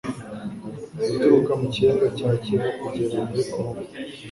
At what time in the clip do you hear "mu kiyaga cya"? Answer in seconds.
1.61-2.29